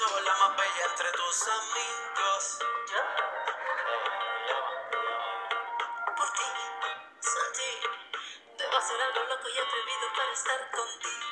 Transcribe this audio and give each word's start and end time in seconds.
sos 0.00 0.22
la 0.22 0.34
más 0.34 0.56
bella 0.56 0.86
entre 0.86 1.12
tus 1.12 1.48
amigos. 1.48 2.58
¿Yo? 2.90 3.00
Por 6.16 6.32
ti, 6.32 6.48
sin 7.20 7.52
ti. 7.52 7.72
Debo 8.56 8.76
hacer 8.78 9.02
algo 9.02 9.22
loco 9.24 9.48
y 9.48 9.58
atrevido 9.58 10.06
para 10.16 10.32
estar 10.32 10.70
contigo. 10.70 11.29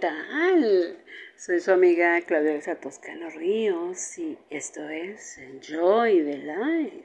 Tal? 0.00 0.96
Soy 1.36 1.60
su 1.60 1.72
amiga 1.72 2.18
Claudia 2.22 2.54
Elsa 2.54 2.78
Ríos 3.36 4.18
y 4.18 4.38
esto 4.48 4.88
es 4.88 5.36
Enjoy 5.36 6.24
the 6.24 6.38
Life. 6.38 7.04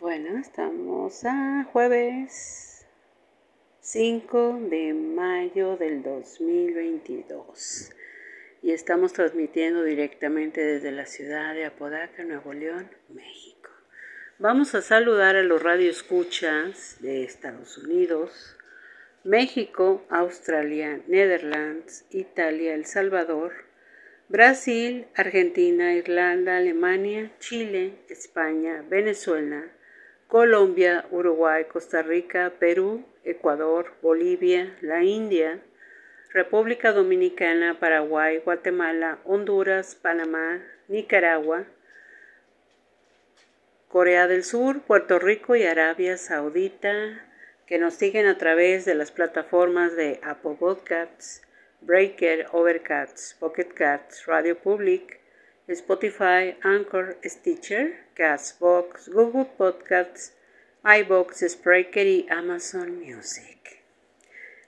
Bueno, 0.00 0.38
estamos 0.38 1.22
a 1.26 1.64
jueves 1.70 2.86
5 3.80 4.60
de 4.70 4.94
mayo 4.94 5.76
del 5.76 6.02
2022 6.02 7.90
y 8.62 8.72
estamos 8.72 9.12
transmitiendo 9.12 9.82
directamente 9.82 10.62
desde 10.62 10.92
la 10.92 11.04
ciudad 11.04 11.52
de 11.52 11.66
Apodaca, 11.66 12.24
Nuevo 12.24 12.54
León, 12.54 12.90
México. 13.10 13.68
Vamos 14.38 14.74
a 14.74 14.80
saludar 14.80 15.36
a 15.36 15.42
los 15.42 15.62
radioescuchas 15.62 16.96
de 17.00 17.24
Estados 17.24 17.76
Unidos, 17.76 18.56
México, 19.24 20.04
Australia, 20.10 21.00
Netherlands, 21.06 22.04
Italia, 22.10 22.74
El 22.74 22.84
Salvador, 22.84 23.54
Brasil, 24.28 25.06
Argentina, 25.16 25.94
Irlanda, 25.94 26.58
Alemania, 26.58 27.30
Chile, 27.38 27.94
España, 28.10 28.84
Venezuela, 28.86 29.64
Colombia, 30.28 31.06
Uruguay, 31.10 31.64
Costa 31.64 32.02
Rica, 32.02 32.52
Perú, 32.58 33.06
Ecuador, 33.24 33.94
Bolivia, 34.02 34.76
la 34.82 35.02
India, 35.02 35.58
República 36.30 36.92
Dominicana, 36.92 37.80
Paraguay, 37.80 38.42
Guatemala, 38.44 39.20
Honduras, 39.24 39.94
Panamá, 39.94 40.60
Nicaragua, 40.88 41.64
Corea 43.88 44.26
del 44.26 44.44
Sur, 44.44 44.82
Puerto 44.82 45.18
Rico 45.18 45.56
y 45.56 45.62
Arabia 45.62 46.18
Saudita, 46.18 47.24
que 47.66 47.78
nos 47.78 47.94
siguen 47.94 48.26
a 48.26 48.38
través 48.38 48.84
de 48.84 48.94
las 48.94 49.10
plataformas 49.10 49.96
de 49.96 50.20
Apple 50.22 50.56
Podcasts, 50.58 51.42
Breaker, 51.80 52.46
Overcast, 52.52 53.38
Pocket 53.38 53.68
Cats, 53.74 54.26
Radio 54.26 54.56
Public, 54.58 55.20
Spotify, 55.68 56.56
Anchor, 56.62 57.16
Stitcher, 57.24 57.98
Castbox, 58.14 59.08
Google 59.08 59.46
Podcasts, 59.56 60.34
iBox, 60.84 61.44
Spreaker 61.48 62.06
y 62.06 62.26
Amazon 62.30 63.00
Music. 63.00 63.82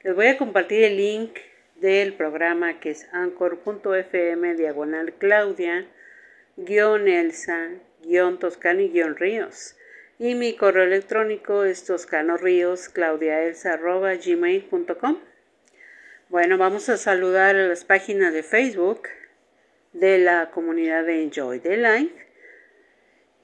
Les 0.03 0.15
voy 0.15 0.29
a 0.29 0.39
compartir 0.39 0.85
el 0.85 0.97
link 0.97 1.39
del 1.75 2.15
programa 2.15 2.81
que 2.81 2.91
es 2.91 3.07
anchor.fm 3.13 4.55
diagonal 4.55 5.13
Claudia 5.15 5.87
guion 6.57 7.07
Elsa 7.09 7.69
guion 8.03 8.39
Toscano 8.39 8.81
y 8.81 8.89
guion 8.89 9.17
Ríos 9.17 9.77
y 10.19 10.35
mi 10.35 10.55
correo 10.55 10.85
electrónico 10.85 11.65
es 11.65 11.85
toscanoríos 11.85 12.89
claudiaelsa 12.89 13.75
arroba 13.75 14.15
gmail.com 14.15 15.19
bueno 16.29 16.59
vamos 16.59 16.89
a 16.89 16.97
saludar 16.97 17.57
a 17.57 17.69
las 17.69 17.85
páginas 17.85 18.33
de 18.33 18.43
Facebook 18.43 19.09
de 20.01 20.19
la 20.19 20.51
comunidad 20.51 21.05
de 21.05 21.23
Enjoy 21.23 21.61
the 21.61 21.77
Life. 21.77 22.15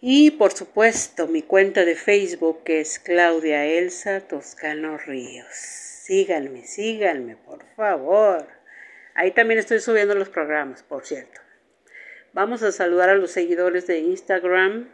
Y 0.00 0.32
por 0.32 0.52
supuesto 0.52 1.26
mi 1.26 1.42
cuenta 1.42 1.84
de 1.84 1.94
Facebook 1.94 2.64
que 2.64 2.80
es 2.80 2.98
Claudia 2.98 3.64
Elsa 3.64 4.20
Toscano 4.20 4.98
Ríos. 4.98 5.46
Síganme 5.48 6.66
síganme 6.66 7.36
por 7.36 7.64
favor. 7.76 8.46
Ahí 9.14 9.30
también 9.30 9.60
estoy 9.60 9.80
subiendo 9.80 10.14
los 10.14 10.28
programas 10.28 10.82
por 10.82 11.06
cierto. 11.06 11.40
Vamos 12.32 12.62
a 12.62 12.72
saludar 12.72 13.10
a 13.10 13.14
los 13.14 13.30
seguidores 13.30 13.86
de 13.86 13.98
Instagram, 13.98 14.90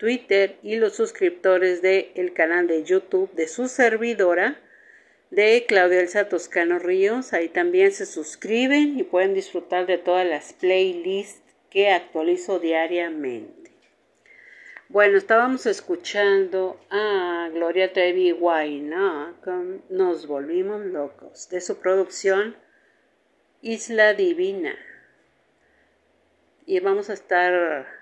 Twitter 0.00 0.56
y 0.62 0.76
los 0.76 0.96
suscriptores 0.96 1.82
del 1.82 2.32
canal 2.32 2.66
de 2.66 2.84
YouTube 2.84 3.30
de 3.34 3.46
su 3.46 3.68
servidora 3.68 4.58
de 5.28 5.66
Claudia 5.68 6.00
Elsa 6.00 6.26
Toscano 6.26 6.78
Ríos. 6.78 7.34
Ahí 7.34 7.50
también 7.50 7.92
se 7.92 8.06
suscriben 8.06 8.98
y 8.98 9.02
pueden 9.02 9.34
disfrutar 9.34 9.84
de 9.84 9.98
todas 9.98 10.26
las 10.26 10.54
playlists 10.54 11.42
que 11.68 11.90
actualizo 11.90 12.58
diariamente. 12.58 13.72
Bueno, 14.88 15.18
estábamos 15.18 15.66
escuchando 15.66 16.80
a 16.88 17.50
Gloria 17.52 17.92
Trevi 17.92 18.30
Guayna 18.30 19.34
con 19.44 19.82
Nos 19.90 20.26
Volvimos 20.26 20.80
Locos, 20.86 21.50
de 21.50 21.60
su 21.60 21.78
producción 21.78 22.56
Isla 23.60 24.14
Divina. 24.14 24.74
Y 26.64 26.80
vamos 26.80 27.10
a 27.10 27.12
estar 27.12 27.99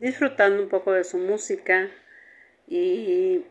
disfrutando 0.00 0.62
un 0.62 0.68
poco 0.68 0.92
de 0.92 1.04
su 1.04 1.18
música 1.18 1.90
y 2.68 3.44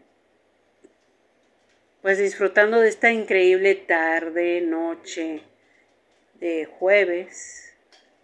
pues 2.01 2.19
disfrutando 2.19 2.80
de 2.80 2.89
esta 2.89 3.12
increíble 3.12 3.74
tarde, 3.74 4.62
noche 4.62 5.42
de 6.36 6.65
jueves. 6.65 7.74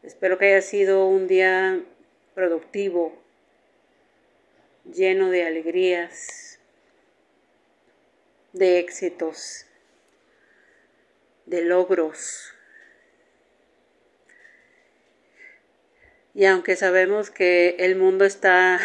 Espero 0.04 0.38
que 0.38 0.54
haya 0.54 0.62
sido 0.62 1.08
un 1.08 1.28
día 1.28 1.82
productivo, 2.36 3.20
lleno 4.86 5.32
de 5.32 5.48
alegrías, 5.48 6.60
de 8.54 8.80
éxitos, 8.80 9.66
de 11.48 11.64
logros. 11.64 12.54
Y 16.34 16.46
aunque 16.46 16.76
sabemos 16.76 17.30
que 17.30 17.76
el 17.80 17.96
mundo 17.96 18.26
está, 18.26 18.80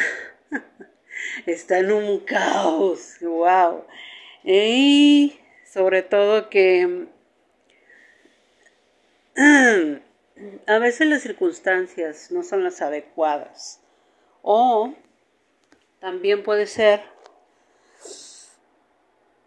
está 1.46 1.78
en 1.78 1.92
un 1.92 2.20
caos, 2.20 3.16
wow. 3.20 3.84
Y 4.42 5.38
sobre 5.64 6.02
todo 6.02 6.50
que 6.50 7.06
a 10.66 10.78
veces 10.78 11.06
las 11.06 11.22
circunstancias 11.22 12.30
no 12.30 12.42
son 12.42 12.64
las 12.64 12.82
adecuadas. 12.82 13.80
O 14.42 14.94
también 16.00 16.42
puede 16.42 16.66
ser 16.66 17.02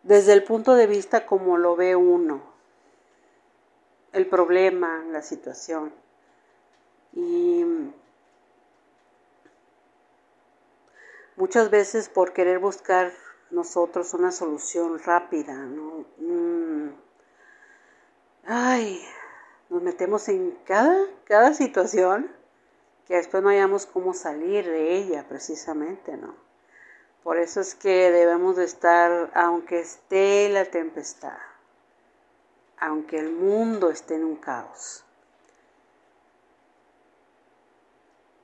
desde 0.04 0.34
el 0.34 0.44
punto 0.44 0.76
de 0.76 0.88
vista 0.88 1.26
como 1.26 1.58
lo 1.58 1.76
ve 1.76 1.96
uno, 1.96 2.44
el 4.14 4.28
problema, 4.28 5.06
la 5.12 5.22
situación. 5.22 5.94
Y 7.14 7.66
muchas 11.36 11.70
veces 11.70 12.10
por 12.10 12.34
querer 12.34 12.60
buscar 12.60 13.12
nosotros 13.52 14.14
una 14.14 14.32
solución 14.32 15.00
rápida, 15.00 15.54
¿no? 15.54 16.06
Mm. 16.18 16.90
Ay, 18.46 19.02
nos 19.70 19.82
metemos 19.82 20.28
en 20.30 20.58
cada, 20.66 21.06
cada 21.26 21.54
situación 21.54 22.32
que 23.08 23.16
después 23.16 23.42
no 23.42 23.50
hayamos 23.50 23.86
cómo 23.86 24.14
salir 24.14 24.66
de 24.66 24.96
ella 24.96 25.26
precisamente, 25.28 26.16
¿no? 26.18 26.36
Por 27.24 27.38
eso 27.38 27.60
es 27.60 27.76
que 27.76 28.12
debemos 28.12 28.56
de 28.56 28.66
estar, 28.66 29.32
aunque 29.34 29.80
esté 29.80 30.50
la 30.50 30.66
tempestad, 30.66 31.38
aunque 32.80 33.18
el 33.18 33.32
mundo 33.32 33.90
esté 33.90 34.16
en 34.16 34.24
un 34.24 34.36
caos, 34.36 35.04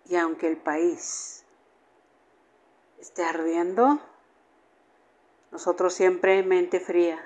y 0.06 0.16
aunque 0.16 0.48
el 0.48 0.58
país 0.58 1.44
esté 3.00 3.24
ardiendo, 3.24 4.00
nosotros 5.52 5.94
siempre 5.94 6.44
mente 6.44 6.80
fría, 6.80 7.20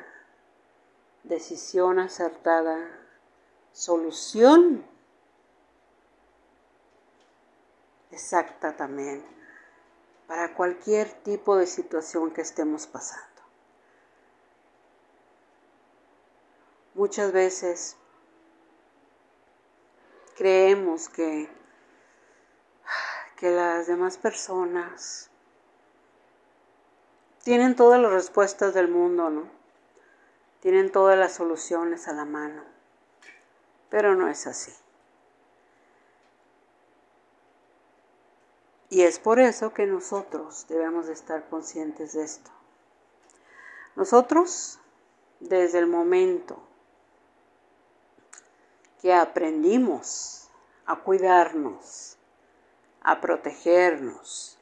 decisión 1.23 1.99
acertada, 1.99 2.77
solución 3.71 4.85
exacta 8.11 8.75
también 8.75 9.23
para 10.27 10.53
cualquier 10.53 11.11
tipo 11.23 11.55
de 11.55 11.65
situación 11.65 12.31
que 12.31 12.41
estemos 12.41 12.85
pasando. 12.85 13.25
Muchas 16.93 17.31
veces 17.31 17.97
creemos 20.37 21.09
que, 21.09 21.49
que 23.39 23.51
las 23.51 23.87
demás 23.87 24.17
personas 24.17 25.29
tienen 27.45 27.77
todas 27.77 28.01
las 28.01 28.11
respuestas 28.11 28.73
del 28.73 28.89
mundo, 28.89 29.29
¿no? 29.29 29.47
Tienen 30.59 30.91
todas 30.91 31.17
las 31.17 31.35
soluciones 31.35 32.09
a 32.09 32.13
la 32.13 32.25
mano. 32.25 32.63
Pero 33.89 34.13
no 34.15 34.27
es 34.27 34.45
así. 34.45 34.73
Y 38.89 39.03
es 39.03 39.19
por 39.19 39.39
eso 39.39 39.73
que 39.73 39.85
nosotros 39.85 40.65
debemos 40.67 41.07
de 41.07 41.13
estar 41.13 41.47
conscientes 41.47 42.11
de 42.13 42.23
esto. 42.23 42.51
Nosotros, 43.95 44.79
desde 45.39 45.79
el 45.79 45.87
momento 45.87 46.59
que 49.01 49.13
aprendimos 49.13 50.49
a 50.85 50.97
cuidarnos, 50.97 52.18
a 53.01 53.21
protegernos, 53.21 54.59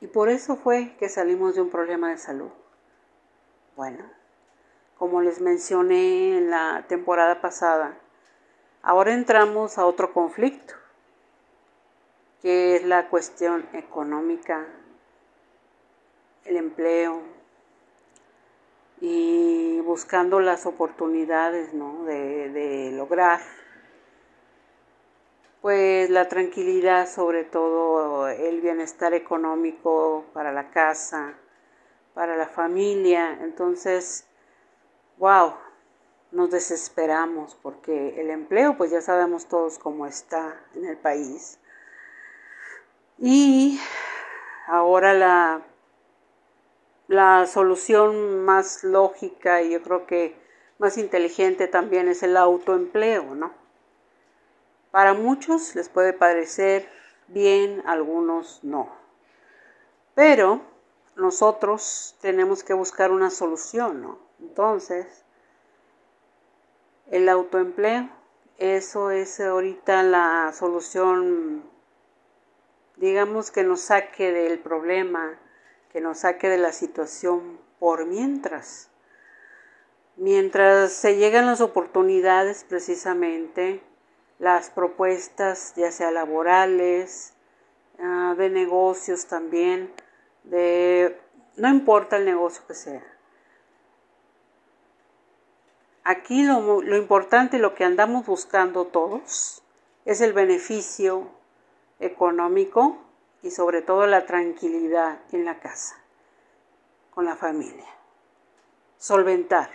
y 0.00 0.06
por 0.08 0.28
eso 0.28 0.56
fue 0.56 0.94
que 0.98 1.08
salimos 1.08 1.54
de 1.54 1.62
un 1.62 1.70
problema 1.70 2.10
de 2.10 2.18
salud. 2.18 2.50
Bueno, 3.76 4.04
como 4.98 5.22
les 5.22 5.40
mencioné 5.40 6.36
en 6.38 6.50
la 6.50 6.84
temporada 6.86 7.40
pasada, 7.40 7.96
ahora 8.82 9.14
entramos 9.14 9.78
a 9.78 9.86
otro 9.86 10.12
conflicto, 10.12 10.74
que 12.42 12.76
es 12.76 12.84
la 12.84 13.08
cuestión 13.08 13.66
económica, 13.72 14.66
el 16.44 16.56
empleo 16.56 17.22
y 19.00 19.80
buscando 19.80 20.40
las 20.40 20.66
oportunidades 20.66 21.74
¿no? 21.74 22.04
de, 22.04 22.50
de 22.50 22.92
lograr 22.92 23.40
pues 25.66 26.10
la 26.10 26.28
tranquilidad, 26.28 27.08
sobre 27.08 27.42
todo 27.42 28.28
el 28.28 28.60
bienestar 28.60 29.14
económico 29.14 30.24
para 30.32 30.52
la 30.52 30.70
casa, 30.70 31.34
para 32.14 32.36
la 32.36 32.46
familia. 32.46 33.36
Entonces, 33.42 34.28
wow, 35.18 35.54
nos 36.30 36.52
desesperamos 36.52 37.56
porque 37.56 38.14
el 38.20 38.30
empleo, 38.30 38.76
pues 38.76 38.92
ya 38.92 39.00
sabemos 39.00 39.46
todos 39.46 39.80
cómo 39.80 40.06
está 40.06 40.54
en 40.76 40.84
el 40.84 40.96
país. 40.96 41.58
Y 43.18 43.80
ahora 44.68 45.14
la, 45.14 45.62
la 47.08 47.44
solución 47.46 48.44
más 48.44 48.84
lógica 48.84 49.62
y 49.62 49.72
yo 49.72 49.82
creo 49.82 50.06
que 50.06 50.36
más 50.78 50.96
inteligente 50.96 51.66
también 51.66 52.06
es 52.06 52.22
el 52.22 52.36
autoempleo, 52.36 53.34
¿no? 53.34 53.65
Para 54.96 55.12
muchos 55.12 55.74
les 55.74 55.90
puede 55.90 56.14
parecer 56.14 56.88
bien, 57.28 57.82
algunos 57.84 58.60
no. 58.64 58.88
Pero 60.14 60.62
nosotros 61.16 62.16
tenemos 62.22 62.64
que 62.64 62.72
buscar 62.72 63.10
una 63.10 63.28
solución, 63.28 64.00
¿no? 64.00 64.18
Entonces, 64.40 65.26
el 67.10 67.28
autoempleo, 67.28 68.08
eso 68.56 69.10
es 69.10 69.38
ahorita 69.38 70.02
la 70.02 70.50
solución, 70.54 71.62
digamos, 72.96 73.50
que 73.50 73.64
nos 73.64 73.82
saque 73.82 74.32
del 74.32 74.60
problema, 74.60 75.38
que 75.92 76.00
nos 76.00 76.20
saque 76.20 76.48
de 76.48 76.56
la 76.56 76.72
situación 76.72 77.60
por 77.78 78.06
mientras. 78.06 78.88
Mientras 80.16 80.90
se 80.90 81.18
llegan 81.18 81.44
las 81.44 81.60
oportunidades 81.60 82.64
precisamente, 82.64 83.82
las 84.38 84.70
propuestas 84.70 85.74
ya 85.76 85.90
sea 85.90 86.10
laborales, 86.10 87.34
ah, 87.98 88.34
de 88.36 88.50
negocios 88.50 89.26
también, 89.26 89.92
de 90.44 91.18
no 91.56 91.68
importa 91.68 92.16
el 92.16 92.24
negocio 92.24 92.62
que 92.66 92.74
sea. 92.74 93.02
Aquí 96.04 96.44
lo, 96.44 96.82
lo 96.82 96.96
importante, 96.96 97.58
lo 97.58 97.74
que 97.74 97.84
andamos 97.84 98.26
buscando 98.26 98.86
todos, 98.86 99.62
es 100.04 100.20
el 100.20 100.32
beneficio 100.32 101.28
económico 101.98 102.98
y 103.42 103.50
sobre 103.50 103.82
todo 103.82 104.06
la 104.06 104.26
tranquilidad 104.26 105.18
en 105.32 105.44
la 105.44 105.58
casa, 105.58 105.96
con 107.10 107.24
la 107.24 107.36
familia. 107.36 107.88
Solventar 108.98 109.70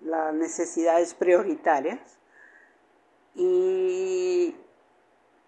las 0.00 0.32
necesidades 0.34 1.14
prioritarias 1.14 2.18
y, 3.34 4.54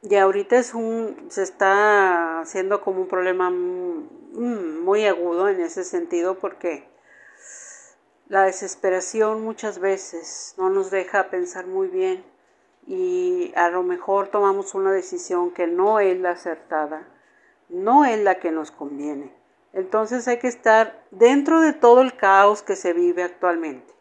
y 0.02 0.14
ahorita 0.14 0.58
es 0.58 0.74
un, 0.74 1.26
se 1.30 1.42
está 1.42 2.40
haciendo 2.40 2.80
como 2.80 3.02
un 3.02 3.08
problema 3.08 3.50
muy 3.50 5.06
agudo 5.06 5.48
en 5.48 5.60
ese 5.60 5.84
sentido 5.84 6.38
porque 6.38 6.88
la 8.28 8.42
desesperación 8.42 9.42
muchas 9.42 9.78
veces 9.78 10.54
no 10.58 10.68
nos 10.68 10.90
deja 10.90 11.30
pensar 11.30 11.66
muy 11.66 11.88
bien 11.88 12.24
y 12.86 13.52
a 13.56 13.68
lo 13.70 13.82
mejor 13.82 14.28
tomamos 14.28 14.74
una 14.74 14.92
decisión 14.92 15.52
que 15.52 15.66
no 15.66 16.00
es 16.00 16.18
la 16.18 16.30
acertada, 16.32 17.08
no 17.68 18.04
es 18.04 18.20
la 18.20 18.38
que 18.38 18.50
nos 18.50 18.70
conviene. 18.70 19.32
Entonces 19.72 20.26
hay 20.28 20.38
que 20.38 20.48
estar 20.48 21.04
dentro 21.10 21.60
de 21.60 21.72
todo 21.72 22.00
el 22.00 22.16
caos 22.16 22.62
que 22.62 22.76
se 22.76 22.92
vive 22.92 23.22
actualmente. 23.22 23.95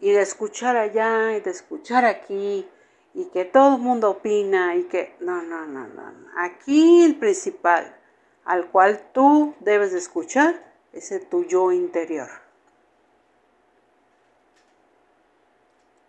Y 0.00 0.12
de 0.12 0.22
escuchar 0.22 0.76
allá 0.76 1.36
y 1.36 1.40
de 1.40 1.50
escuchar 1.50 2.04
aquí 2.04 2.68
y 3.14 3.26
que 3.26 3.44
todo 3.44 3.76
el 3.76 3.80
mundo 3.80 4.10
opina 4.10 4.74
y 4.74 4.84
que 4.84 5.16
no, 5.20 5.40
no, 5.42 5.66
no, 5.66 5.86
no. 5.86 6.12
Aquí 6.36 7.04
el 7.04 7.16
principal 7.16 7.96
al 8.44 8.70
cual 8.70 9.10
tú 9.12 9.54
debes 9.60 9.92
de 9.92 9.98
escuchar 9.98 10.74
es 10.92 11.12
el 11.12 11.26
tu 11.26 11.44
yo 11.44 11.70
interior. 11.72 12.28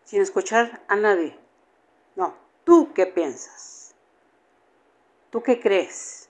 Sin 0.03 0.21
escuchar 0.21 0.83
a 0.87 0.95
nadie. 0.95 1.37
No, 2.15 2.35
tú 2.63 2.91
qué 2.93 3.05
piensas. 3.05 3.93
¿Tú 5.29 5.43
qué 5.43 5.59
crees? 5.59 6.29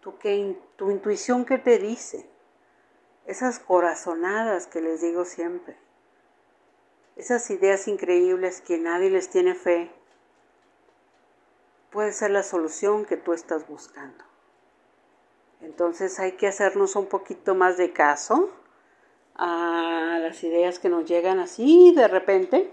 ¿Tú 0.00 0.18
qué, 0.18 0.58
tu 0.76 0.90
intuición 0.90 1.44
qué 1.44 1.58
te 1.58 1.78
dice? 1.78 2.28
Esas 3.26 3.58
corazonadas 3.58 4.66
que 4.66 4.80
les 4.80 5.00
digo 5.00 5.24
siempre 5.24 5.76
esas 7.18 7.50
ideas 7.50 7.88
increíbles 7.88 8.60
que 8.60 8.78
nadie 8.78 9.10
les 9.10 9.28
tiene 9.28 9.54
fe, 9.54 9.90
puede 11.90 12.12
ser 12.12 12.30
la 12.30 12.44
solución 12.44 13.04
que 13.04 13.16
tú 13.16 13.32
estás 13.32 13.66
buscando. 13.68 14.24
Entonces 15.60 16.20
hay 16.20 16.32
que 16.32 16.46
hacernos 16.46 16.94
un 16.94 17.06
poquito 17.06 17.56
más 17.56 17.76
de 17.76 17.92
caso 17.92 18.50
a 19.34 20.18
las 20.22 20.42
ideas 20.44 20.78
que 20.78 20.88
nos 20.88 21.06
llegan 21.06 21.40
así 21.40 21.92
de 21.94 22.06
repente 22.06 22.72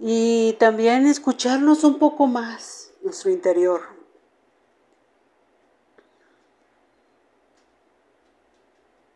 y 0.00 0.56
también 0.58 1.06
escucharnos 1.06 1.84
un 1.84 2.00
poco 2.00 2.26
más 2.26 2.92
nuestro 3.02 3.30
interior. 3.30 3.82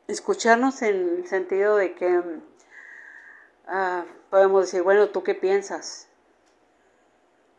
Escucharnos 0.07 0.83
en 0.83 1.17
el 1.17 1.27
sentido 1.27 1.77
de 1.77 1.95
que 1.95 2.23
ah, 3.73 4.05
podemos 4.31 4.67
decir, 4.67 4.83
bueno, 4.83 5.09
¿tú 5.09 5.23
qué 5.25 5.35
piensas? 5.35 6.07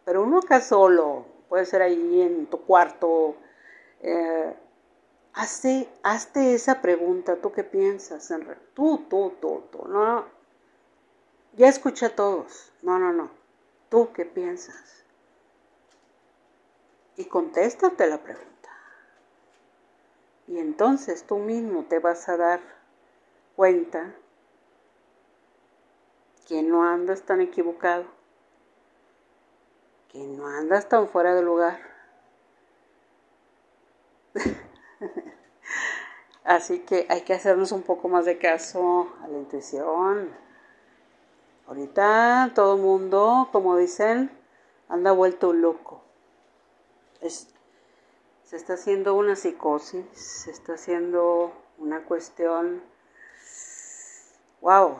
Pero 0.05 0.24
uno 0.24 0.39
acá 0.39 0.62
solo, 0.62 1.25
puede 1.50 1.65
ser 1.65 1.82
ahí 1.82 2.22
en 2.22 2.46
tu 2.46 2.62
cuarto, 2.62 3.36
eh, 4.01 4.55
hazte, 5.34 6.53
esa 6.53 6.82
pregunta, 6.82 7.38
¿tú 7.38 7.51
qué 7.51 7.63
piensas? 7.63 8.32
Tú, 8.74 9.05
tú, 9.10 9.34
tú, 9.41 9.63
tú, 9.72 9.88
no, 9.88 10.25
ya 11.53 11.67
escuché 11.67 12.05
a 12.05 12.15
todos, 12.15 12.72
no, 12.84 13.00
no, 13.00 13.12
no, 13.12 13.32
¿tú 13.89 14.12
qué 14.13 14.25
piensas? 14.25 15.03
Y 17.15 17.25
contéstate 17.25 18.08
la 18.08 18.17
pregunta. 18.17 18.50
Y 20.48 20.60
entonces 20.60 21.24
tú 21.24 21.38
mismo 21.38 21.86
te 21.86 22.00
vas 22.00 22.27
a 22.27 22.38
dar 22.38 22.60
cuenta 23.55 24.13
que 26.48 26.62
no 26.62 26.84
andas 26.84 27.24
tan 27.24 27.42
equivocado, 27.42 28.06
que 30.10 30.20
no 30.20 30.48
andas 30.48 30.90
tan 30.90 31.08
fuera 31.08 31.34
de 31.34 31.42
lugar. 31.42 31.80
Así 36.44 36.80
que 36.80 37.08
hay 37.10 37.22
que 37.22 37.34
hacernos 37.34 37.72
un 37.72 37.84
poco 37.84 38.10
más 38.10 38.26
de 38.26 38.38
caso 38.38 39.14
a 39.22 39.28
la 39.28 39.38
intuición. 39.38 40.30
Ahorita 41.68 42.52
todo 42.54 42.76
el 42.76 42.82
mundo, 42.82 43.48
como 43.52 43.78
dicen, 43.78 44.30
anda 44.90 45.12
vuelto 45.14 45.54
loco. 45.54 46.04
se 47.22 48.56
está 48.58 48.74
haciendo 48.74 49.16
una 49.16 49.36
psicosis, 49.36 50.06
se 50.14 50.52
está 50.52 50.74
haciendo 50.74 51.54
una 51.78 52.04
cuestión, 52.04 52.84
wow, 54.62 55.00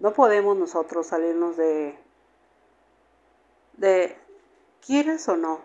no 0.00 0.12
podemos 0.12 0.56
nosotros 0.56 1.06
salirnos 1.06 1.56
de, 1.56 1.96
de, 3.74 4.16
quieras 4.84 5.28
o 5.28 5.36
no, 5.36 5.60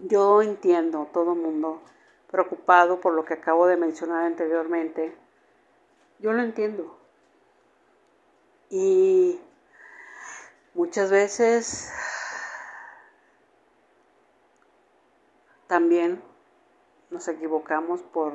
yo 0.00 0.42
entiendo 0.42 1.08
todo 1.12 1.32
el 1.32 1.38
mundo 1.38 1.80
preocupado 2.30 3.00
por 3.00 3.14
lo 3.14 3.24
que 3.24 3.34
acabo 3.34 3.66
de 3.66 3.76
mencionar 3.76 4.24
anteriormente. 4.24 5.16
Yo 6.18 6.32
lo 6.32 6.42
entiendo. 6.42 6.98
Y 8.70 9.40
muchas 10.74 11.10
veces 11.10 11.90
también 15.68 16.20
nos 17.10 17.28
equivocamos 17.28 18.02
por, 18.02 18.32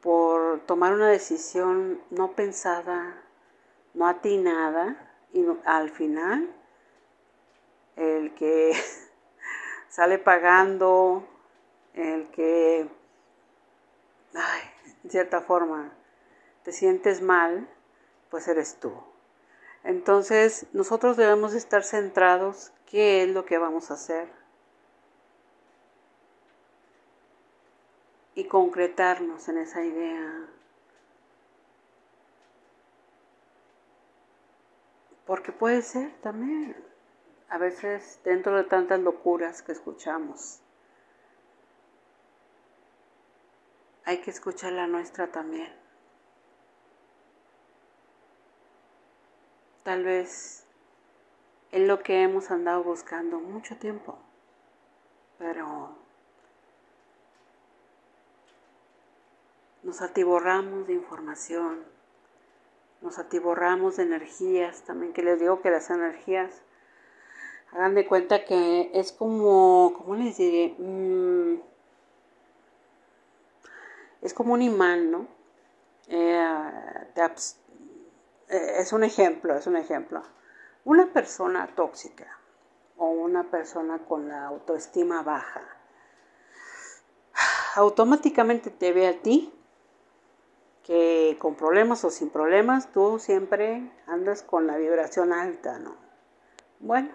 por 0.00 0.60
tomar 0.60 0.94
una 0.94 1.08
decisión 1.08 2.00
no 2.10 2.32
pensada, 2.32 3.22
no 3.96 4.06
atinada 4.06 4.96
y 5.32 5.44
al 5.64 5.90
final 5.90 6.54
el 7.96 8.34
que 8.34 8.72
sale 9.88 10.18
pagando, 10.18 11.26
el 11.94 12.28
que, 12.30 12.88
en 15.04 15.10
cierta 15.10 15.40
forma, 15.40 15.92
te 16.62 16.72
sientes 16.72 17.22
mal, 17.22 17.68
pues 18.30 18.46
eres 18.48 18.78
tú. 18.78 18.92
Entonces, 19.82 20.66
nosotros 20.72 21.16
debemos 21.16 21.54
estar 21.54 21.82
centrados 21.82 22.72
qué 22.86 23.22
es 23.22 23.30
lo 23.30 23.46
que 23.46 23.56
vamos 23.56 23.90
a 23.90 23.94
hacer 23.94 24.28
y 28.34 28.44
concretarnos 28.44 29.48
en 29.48 29.58
esa 29.58 29.82
idea. 29.82 30.48
Porque 35.26 35.50
puede 35.50 35.82
ser 35.82 36.12
también, 36.20 36.76
a 37.48 37.58
veces 37.58 38.20
dentro 38.24 38.56
de 38.56 38.64
tantas 38.64 39.00
locuras 39.00 39.60
que 39.62 39.72
escuchamos, 39.72 40.60
hay 44.04 44.18
que 44.18 44.30
escuchar 44.30 44.72
la 44.72 44.86
nuestra 44.86 45.26
también. 45.32 45.72
Tal 49.82 50.04
vez 50.04 50.64
es 51.72 51.86
lo 51.86 52.02
que 52.02 52.22
hemos 52.22 52.50
andado 52.52 52.84
buscando 52.84 53.40
mucho 53.40 53.76
tiempo, 53.76 54.18
pero 55.38 55.96
nos 59.82 60.02
atiborramos 60.02 60.86
de 60.86 60.94
información 60.94 61.95
nos 63.00 63.18
atiborramos 63.18 63.96
de 63.96 64.04
energías, 64.04 64.82
también 64.82 65.12
que 65.12 65.22
les 65.22 65.40
digo 65.40 65.60
que 65.60 65.70
las 65.70 65.90
energías, 65.90 66.62
hagan 67.72 67.94
de 67.94 68.06
cuenta 68.06 68.44
que 68.44 68.90
es 68.94 69.12
como, 69.12 69.94
¿cómo 69.96 70.16
les 70.16 70.36
diré? 70.36 70.74
Mm, 70.78 71.60
es 74.22 74.34
como 74.34 74.54
un 74.54 74.62
imán, 74.62 75.10
¿no? 75.10 75.28
Eh, 76.08 76.44
eh, 77.16 78.72
es 78.78 78.92
un 78.92 79.04
ejemplo, 79.04 79.56
es 79.56 79.66
un 79.66 79.76
ejemplo. 79.76 80.22
Una 80.84 81.12
persona 81.12 81.68
tóxica 81.74 82.38
o 82.96 83.10
una 83.10 83.50
persona 83.50 83.98
con 83.98 84.28
la 84.28 84.46
autoestima 84.46 85.22
baja 85.22 85.76
automáticamente 87.76 88.70
te 88.70 88.92
ve 88.92 89.06
a 89.06 89.20
ti 89.20 89.52
que 90.86 91.36
con 91.40 91.56
problemas 91.56 92.04
o 92.04 92.10
sin 92.10 92.30
problemas 92.30 92.92
tú 92.92 93.18
siempre 93.18 93.90
andas 94.06 94.42
con 94.42 94.68
la 94.68 94.76
vibración 94.76 95.32
alta, 95.32 95.80
¿no? 95.80 95.96
Bueno, 96.78 97.10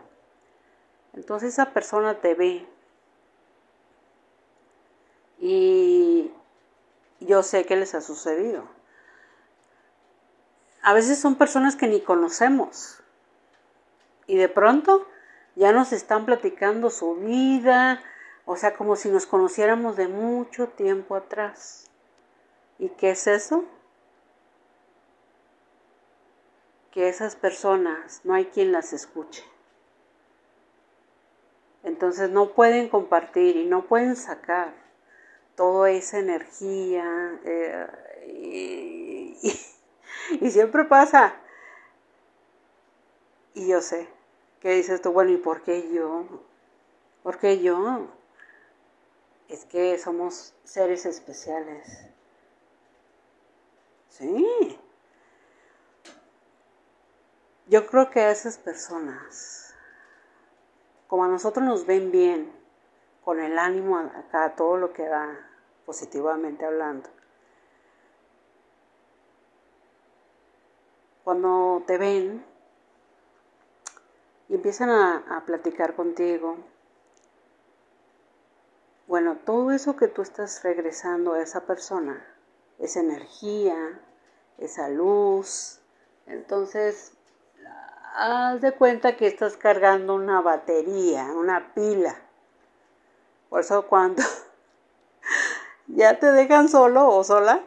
entonces 1.13 1.53
esa 1.53 1.71
persona 1.73 2.19
te 2.19 2.35
ve 2.35 2.67
y 5.39 6.31
yo 7.21 7.43
sé 7.43 7.65
que 7.65 7.77
les 7.77 7.95
ha 7.95 8.01
sucedido. 8.01 8.65
A 10.81 10.93
veces 10.93 11.19
son 11.19 11.35
personas 11.35 11.77
que 11.77 11.87
ni 11.87 12.01
conocemos 12.01 13.01
y 14.27 14.35
de 14.35 14.49
pronto 14.49 15.07
ya 15.55 15.71
nos 15.71 15.93
están 15.93 16.25
platicando 16.25 16.89
su 16.89 17.15
vida, 17.15 18.01
o 18.45 18.57
sea, 18.57 18.73
como 18.75 18.97
si 18.97 19.07
nos 19.09 19.25
conociéramos 19.25 19.95
de 19.95 20.09
mucho 20.09 20.67
tiempo 20.67 21.15
atrás. 21.15 21.90
¿Y 22.81 22.89
qué 22.89 23.11
es 23.11 23.27
eso? 23.27 23.63
Que 26.89 27.09
esas 27.09 27.35
personas 27.35 28.21
no 28.23 28.33
hay 28.33 28.45
quien 28.45 28.71
las 28.71 28.91
escuche. 28.91 29.43
Entonces 31.83 32.31
no 32.31 32.53
pueden 32.53 32.89
compartir 32.89 33.55
y 33.55 33.65
no 33.67 33.83
pueden 33.83 34.15
sacar 34.15 34.73
toda 35.55 35.91
esa 35.91 36.17
energía. 36.17 37.39
Eh, 37.45 37.88
y, 38.25 39.38
y 40.41 40.50
siempre 40.50 40.83
pasa. 40.85 41.35
Y 43.53 43.67
yo 43.67 43.81
sé 43.81 44.07
que 44.59 44.71
dices 44.71 45.03
tú, 45.03 45.11
bueno, 45.11 45.29
¿y 45.29 45.38
por 45.38 45.61
qué 45.61 45.93
yo? 45.93 46.25
¿Por 47.21 47.38
qué 47.38 47.61
yo? 47.61 48.07
Es 49.50 49.65
que 49.65 50.00
somos 50.00 50.55
seres 50.63 51.05
especiales. 51.05 52.10
Sí. 54.21 54.79
Yo 57.65 57.87
creo 57.87 58.11
que 58.11 58.19
a 58.19 58.29
esas 58.29 58.59
personas, 58.59 59.73
como 61.07 61.23
a 61.23 61.27
nosotros 61.27 61.65
nos 61.65 61.87
ven 61.87 62.11
bien, 62.11 62.53
con 63.25 63.39
el 63.39 63.57
ánimo 63.57 63.97
acá, 63.97 64.53
todo 64.55 64.77
lo 64.77 64.93
que 64.93 65.07
da, 65.07 65.39
positivamente 65.87 66.65
hablando, 66.65 67.09
cuando 71.23 71.83
te 71.87 71.97
ven 71.97 72.45
y 74.49 74.53
empiezan 74.53 74.91
a, 74.91 75.17
a 75.35 75.45
platicar 75.45 75.95
contigo, 75.95 76.57
bueno, 79.07 79.37
todo 79.37 79.71
eso 79.71 79.95
que 79.95 80.07
tú 80.07 80.21
estás 80.21 80.61
regresando 80.61 81.33
a 81.33 81.41
esa 81.41 81.65
persona, 81.65 82.23
esa 82.77 82.99
energía, 82.99 83.99
esa 84.61 84.89
luz, 84.89 85.79
entonces 86.27 87.13
haz 88.15 88.61
de 88.61 88.71
cuenta 88.73 89.17
que 89.17 89.27
estás 89.27 89.57
cargando 89.57 90.15
una 90.15 90.41
batería, 90.41 91.25
una 91.25 91.73
pila. 91.73 92.15
Por 93.49 93.61
eso 93.61 93.87
cuando 93.87 94.23
ya 95.87 96.19
te 96.19 96.31
dejan 96.31 96.69
solo 96.69 97.09
o 97.09 97.23
sola, 97.23 97.63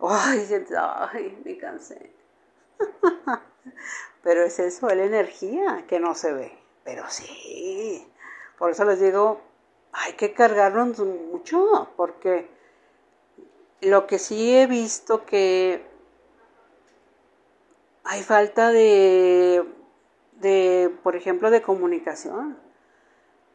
ay, 0.00 0.66
ay, 0.76 1.42
me 1.44 1.58
cansé. 1.58 2.12
Pero 4.22 4.44
es 4.44 4.58
eso, 4.58 4.88
es 4.88 4.96
la 4.96 5.04
energía 5.04 5.84
que 5.88 5.98
no 5.98 6.14
se 6.14 6.32
ve. 6.32 6.58
Pero 6.84 7.04
sí, 7.08 8.08
por 8.58 8.70
eso 8.70 8.84
les 8.84 9.00
digo, 9.00 9.40
hay 9.92 10.14
que 10.14 10.32
cargarnos 10.32 10.98
mucho, 10.98 11.90
porque 11.96 12.48
lo 13.80 14.06
que 14.06 14.18
sí 14.18 14.56
he 14.56 14.66
visto 14.66 15.24
que 15.26 15.91
hay 18.04 18.22
falta 18.22 18.70
de, 18.70 19.64
de, 20.32 20.94
por 21.02 21.16
ejemplo, 21.16 21.50
de 21.50 21.62
comunicación. 21.62 22.58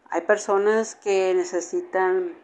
Hay 0.09 0.21
personas 0.21 0.95
que 0.95 1.33
necesitan, 1.35 2.35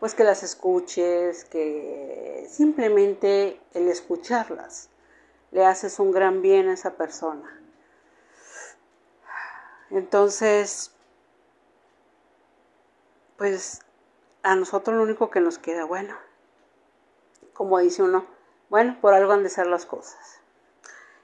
pues 0.00 0.14
que 0.14 0.24
las 0.24 0.42
escuches, 0.42 1.44
que 1.46 2.46
simplemente 2.50 3.60
el 3.74 3.88
escucharlas 3.88 4.90
le 5.50 5.64
haces 5.64 5.98
un 5.98 6.12
gran 6.12 6.42
bien 6.42 6.68
a 6.68 6.74
esa 6.74 6.96
persona. 6.96 7.58
Entonces, 9.90 10.92
pues 13.36 13.82
a 14.42 14.56
nosotros 14.56 14.96
lo 14.96 15.02
único 15.02 15.30
que 15.30 15.40
nos 15.40 15.58
queda, 15.58 15.84
bueno, 15.84 16.16
como 17.52 17.78
dice 17.78 18.02
uno, 18.02 18.26
bueno, 18.70 18.98
por 19.00 19.14
algo 19.14 19.32
han 19.32 19.42
de 19.42 19.50
ser 19.50 19.66
las 19.66 19.84
cosas. 19.84 20.41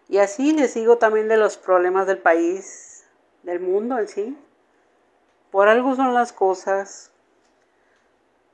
Y 0.09 0.19
así 0.19 0.53
les 0.53 0.75
digo 0.75 0.97
también 0.99 1.29
de 1.29 1.37
los 1.37 1.59
problemas 1.59 2.07
del 2.07 2.19
país, 2.19 3.05
del 3.43 3.61
mundo 3.61 3.99
en 3.99 4.09
sí. 4.09 4.38
Por 5.50 5.69
algo 5.69 5.95
son 5.97 6.15
las 6.15 6.33
cosas. 6.33 7.11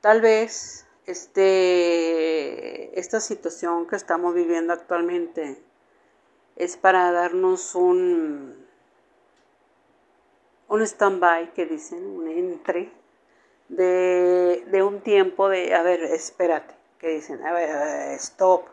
Tal 0.01 0.21
vez 0.21 0.85
este, 1.05 2.99
esta 2.99 3.19
situación 3.19 3.87
que 3.87 3.95
estamos 3.95 4.33
viviendo 4.33 4.73
actualmente 4.73 5.61
es 6.55 6.77
para 6.77 7.11
darnos 7.11 7.75
un, 7.75 8.65
un 10.67 10.81
stand-by, 10.81 11.53
que 11.53 11.65
dicen, 11.65 12.05
un 12.05 12.27
entre, 12.27 12.91
de, 13.69 14.63
de, 14.67 14.83
un 14.83 15.01
tiempo 15.01 15.49
de, 15.49 15.73
a 15.73 15.83
ver, 15.83 16.03
espérate, 16.03 16.73
que 16.99 17.09
dicen, 17.09 17.45
a 17.45 17.53
ver, 17.53 17.69
a 17.69 17.85
ver, 17.85 18.11
stop, 18.19 18.65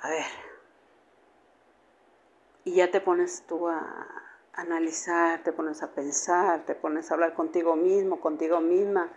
a 0.00 0.10
ver, 0.10 0.49
y 2.70 2.74
ya 2.74 2.88
te 2.88 3.00
pones 3.00 3.42
tú 3.48 3.66
a 3.66 4.06
analizar, 4.52 5.42
te 5.42 5.52
pones 5.52 5.82
a 5.82 5.90
pensar, 5.90 6.64
te 6.66 6.76
pones 6.76 7.10
a 7.10 7.14
hablar 7.14 7.34
contigo 7.34 7.74
mismo, 7.74 8.20
contigo 8.20 8.60
misma, 8.60 9.10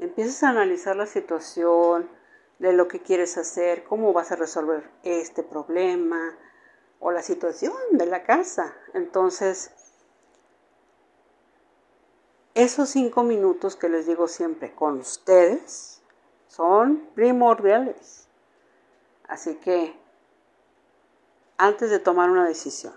empiezas 0.00 0.42
a 0.42 0.48
analizar 0.48 0.96
la 0.96 1.06
situación 1.06 2.08
de 2.58 2.72
lo 2.72 2.88
que 2.88 3.00
quieres 3.00 3.38
hacer, 3.38 3.84
cómo 3.84 4.12
vas 4.12 4.32
a 4.32 4.36
resolver 4.36 4.90
este 5.04 5.44
problema 5.44 6.36
o 6.98 7.12
la 7.12 7.22
situación 7.22 7.72
de 7.92 8.06
la 8.06 8.24
casa. 8.24 8.74
Entonces, 8.94 9.70
esos 12.54 12.88
cinco 12.88 13.22
minutos 13.22 13.76
que 13.76 13.88
les 13.88 14.08
digo 14.08 14.26
siempre 14.26 14.74
con 14.74 14.98
ustedes 14.98 16.02
son 16.48 17.08
primordiales. 17.14 18.26
Así 19.28 19.54
que 19.54 20.07
antes 21.58 21.90
de 21.90 21.98
tomar 21.98 22.30
una 22.30 22.46
decisión. 22.46 22.94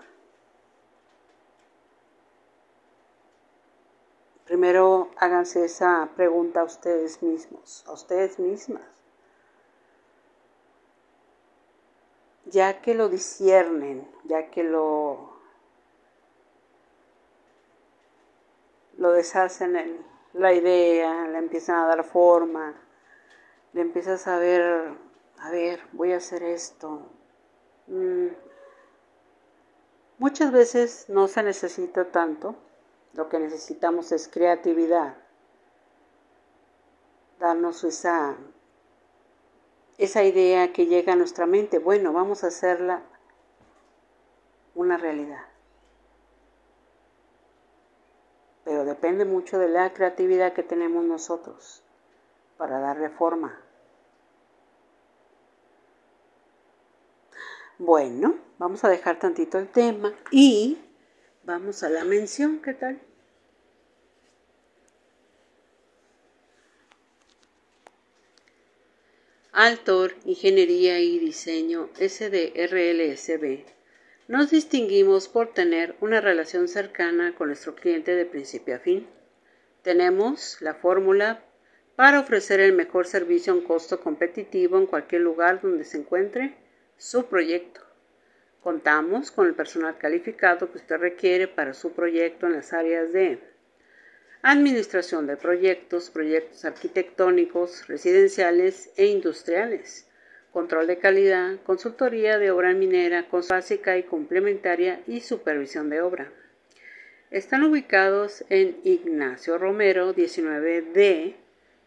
Primero 4.46 5.10
háganse 5.16 5.64
esa 5.64 6.08
pregunta 6.14 6.60
a 6.60 6.64
ustedes 6.64 7.22
mismos, 7.22 7.84
a 7.86 7.92
ustedes 7.92 8.38
mismas. 8.38 8.82
Ya 12.46 12.80
que 12.82 12.94
lo 12.94 13.08
disciernen, 13.08 14.06
ya 14.24 14.50
que 14.50 14.62
lo, 14.62 15.32
lo 18.98 19.12
deshacen 19.12 19.76
en 19.76 20.06
la 20.34 20.52
idea, 20.52 21.26
le 21.28 21.38
empiezan 21.38 21.76
a 21.76 21.86
dar 21.86 22.04
forma, 22.04 22.74
le 23.72 23.80
empiezas 23.80 24.26
a 24.26 24.38
ver, 24.38 24.94
a 25.38 25.50
ver, 25.50 25.80
voy 25.92 26.12
a 26.12 26.18
hacer 26.18 26.42
esto. 26.42 27.06
Mm, 27.86 28.28
Muchas 30.22 30.52
veces 30.52 31.06
no 31.08 31.26
se 31.26 31.42
necesita 31.42 32.04
tanto, 32.12 32.54
lo 33.14 33.28
que 33.28 33.40
necesitamos 33.40 34.12
es 34.12 34.28
creatividad, 34.28 35.16
darnos 37.40 37.82
esa, 37.82 38.36
esa 39.98 40.22
idea 40.22 40.72
que 40.72 40.86
llega 40.86 41.14
a 41.14 41.16
nuestra 41.16 41.44
mente, 41.44 41.80
bueno, 41.80 42.12
vamos 42.12 42.44
a 42.44 42.46
hacerla 42.46 43.02
una 44.76 44.96
realidad. 44.96 45.44
Pero 48.62 48.84
depende 48.84 49.24
mucho 49.24 49.58
de 49.58 49.70
la 49.70 49.92
creatividad 49.92 50.52
que 50.52 50.62
tenemos 50.62 51.04
nosotros 51.04 51.82
para 52.58 52.78
darle 52.78 53.08
forma. 53.08 53.60
Bueno, 57.84 58.38
vamos 58.58 58.84
a 58.84 58.88
dejar 58.88 59.18
tantito 59.18 59.58
el 59.58 59.66
tema 59.66 60.14
y 60.30 60.78
vamos 61.42 61.82
a 61.82 61.88
la 61.88 62.04
mención, 62.04 62.62
¿qué 62.62 62.74
tal? 62.74 63.00
Altor, 69.50 70.14
Ingeniería 70.24 71.00
y 71.00 71.18
Diseño 71.18 71.88
SDRLSB. 71.96 73.64
Nos 74.28 74.52
distinguimos 74.52 75.26
por 75.26 75.52
tener 75.52 75.96
una 76.00 76.20
relación 76.20 76.68
cercana 76.68 77.34
con 77.34 77.48
nuestro 77.48 77.74
cliente 77.74 78.14
de 78.14 78.26
principio 78.26 78.76
a 78.76 78.78
fin. 78.78 79.08
Tenemos 79.82 80.58
la 80.60 80.74
fórmula 80.74 81.44
para 81.96 82.20
ofrecer 82.20 82.60
el 82.60 82.74
mejor 82.74 83.08
servicio 83.08 83.52
a 83.52 83.56
un 83.56 83.62
costo 83.62 83.98
competitivo 83.98 84.78
en 84.78 84.86
cualquier 84.86 85.22
lugar 85.22 85.60
donde 85.60 85.84
se 85.84 85.98
encuentre 85.98 86.61
su 87.02 87.26
proyecto. 87.26 87.80
Contamos 88.62 89.32
con 89.32 89.48
el 89.48 89.54
personal 89.54 89.98
calificado 89.98 90.70
que 90.70 90.78
usted 90.78 90.98
requiere 90.98 91.48
para 91.48 91.74
su 91.74 91.94
proyecto 91.94 92.46
en 92.46 92.52
las 92.52 92.72
áreas 92.72 93.12
de 93.12 93.40
administración 94.42 95.26
de 95.26 95.36
proyectos, 95.36 96.10
proyectos 96.10 96.64
arquitectónicos, 96.64 97.88
residenciales 97.88 98.92
e 98.96 99.06
industriales, 99.06 100.06
control 100.52 100.86
de 100.86 100.98
calidad, 100.98 101.56
consultoría 101.64 102.38
de 102.38 102.52
obra 102.52 102.72
minera, 102.72 103.26
básica 103.48 103.98
y 103.98 104.04
complementaria 104.04 105.00
y 105.08 105.22
supervisión 105.22 105.90
de 105.90 106.02
obra. 106.02 106.30
Están 107.32 107.64
ubicados 107.64 108.44
en 108.48 108.78
Ignacio 108.84 109.58
Romero 109.58 110.14
19D, 110.14 111.34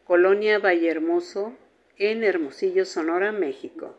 Colonia 0.03 0.59
Vallehermoso, 0.59 1.53
en 1.97 2.25
Hermosillo, 2.25 2.83
Sonora, 2.83 3.31
México 3.31 3.95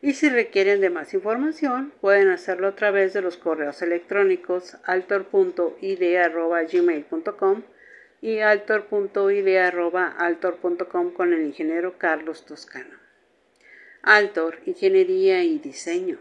y 0.00 0.14
si 0.14 0.28
requieren 0.28 0.80
de 0.80 0.90
más 0.90 1.12
información 1.14 1.92
pueden 2.00 2.28
hacerlo 2.28 2.68
a 2.68 2.76
través 2.76 3.12
de 3.12 3.22
los 3.22 3.36
correos 3.36 3.82
electrónicos 3.82 4.76
altor.idea.gmail.com 4.84 7.62
y 8.20 8.38
altor.idea.altor.com 8.38 11.12
con 11.12 11.32
el 11.32 11.46
ingeniero 11.46 11.98
Carlos 11.98 12.44
Toscano. 12.44 12.96
Altor, 14.02 14.58
Ingeniería 14.66 15.44
y 15.44 15.58
Diseño. 15.58 16.18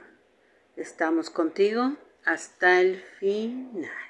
Estamos 0.76 1.30
contigo 1.30 1.96
hasta 2.26 2.82
el 2.82 3.04
final. 3.20 4.07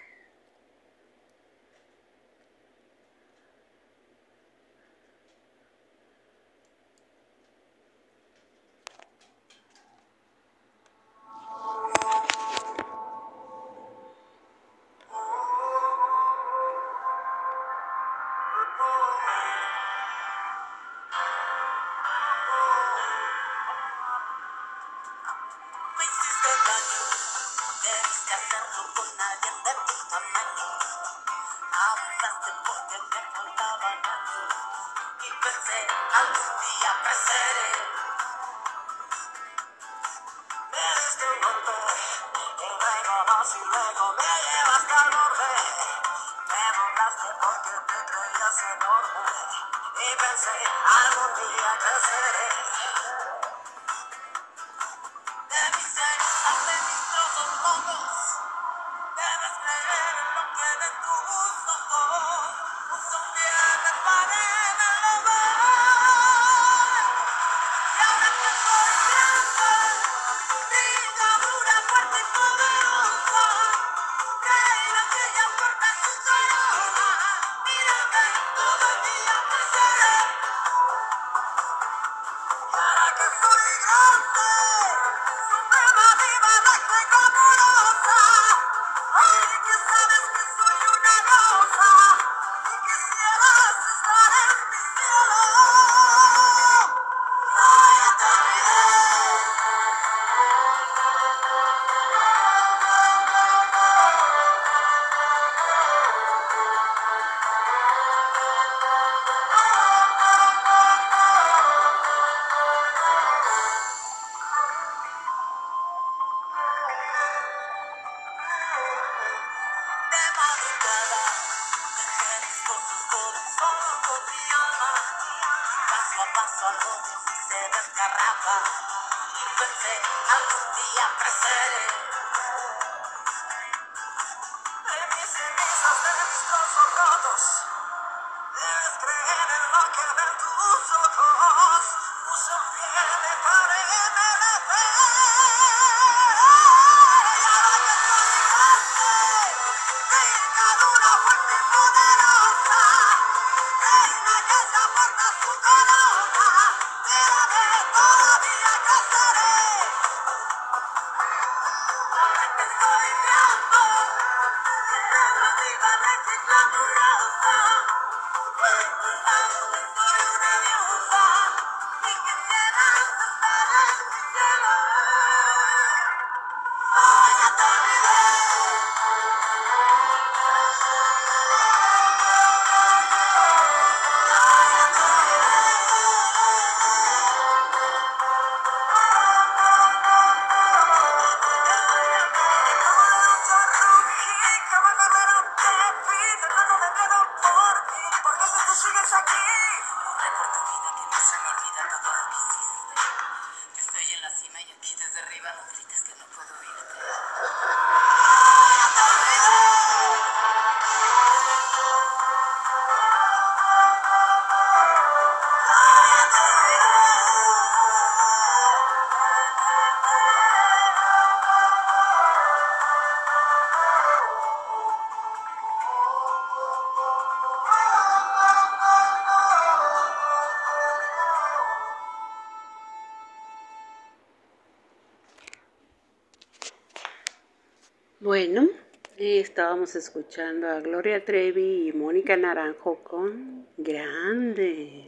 estábamos 239.57 239.95
escuchando 239.95 240.69
a 240.69 240.81
Gloria 240.81 241.25
Trevi 241.25 241.87
y 241.89 241.91
Mónica 241.91 242.37
Naranjo 242.37 243.03
con 243.03 243.67
Grande. 243.75 245.05